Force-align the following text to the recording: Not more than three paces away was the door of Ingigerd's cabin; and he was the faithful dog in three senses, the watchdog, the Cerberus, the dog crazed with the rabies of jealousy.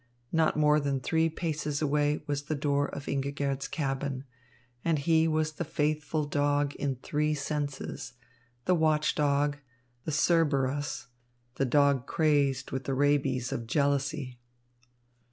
Not 0.31 0.57
more 0.57 0.79
than 0.79 0.99
three 0.99 1.29
paces 1.29 1.79
away 1.79 2.23
was 2.25 2.45
the 2.45 2.55
door 2.55 2.87
of 2.87 3.05
Ingigerd's 3.05 3.67
cabin; 3.67 4.23
and 4.83 4.97
he 4.97 5.27
was 5.27 5.51
the 5.51 5.63
faithful 5.63 6.25
dog 6.25 6.73
in 6.77 6.95
three 6.95 7.35
senses, 7.35 8.13
the 8.65 8.73
watchdog, 8.73 9.57
the 10.05 10.11
Cerberus, 10.11 11.05
the 11.57 11.65
dog 11.65 12.07
crazed 12.07 12.71
with 12.71 12.85
the 12.85 12.95
rabies 12.95 13.51
of 13.51 13.67
jealousy. 13.67 14.39